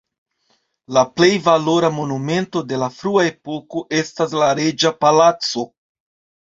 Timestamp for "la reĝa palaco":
4.43-5.73